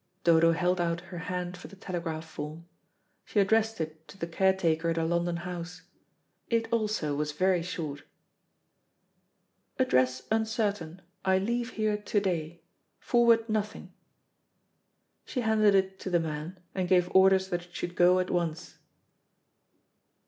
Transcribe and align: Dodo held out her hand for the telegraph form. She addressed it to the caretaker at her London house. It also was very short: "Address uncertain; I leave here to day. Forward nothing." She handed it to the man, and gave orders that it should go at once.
Dodo 0.23 0.51
held 0.53 0.81
out 0.81 1.01
her 1.13 1.19
hand 1.29 1.55
for 1.55 1.67
the 1.67 1.75
telegraph 1.75 2.25
form. 2.25 2.65
She 3.23 3.39
addressed 3.39 3.79
it 3.79 4.07
to 4.07 4.17
the 4.17 4.25
caretaker 4.25 4.89
at 4.89 4.95
her 4.97 5.03
London 5.03 5.35
house. 5.37 5.83
It 6.49 6.67
also 6.73 7.13
was 7.15 7.33
very 7.33 7.61
short: 7.61 8.01
"Address 9.77 10.23
uncertain; 10.31 11.03
I 11.23 11.37
leave 11.37 11.73
here 11.77 11.97
to 11.97 12.19
day. 12.19 12.63
Forward 12.99 13.47
nothing." 13.47 13.93
She 15.23 15.41
handed 15.41 15.75
it 15.75 15.99
to 15.99 16.09
the 16.09 16.19
man, 16.19 16.59
and 16.73 16.89
gave 16.89 17.15
orders 17.15 17.49
that 17.49 17.65
it 17.65 17.75
should 17.75 17.95
go 17.95 18.17
at 18.19 18.31
once. 18.31 18.79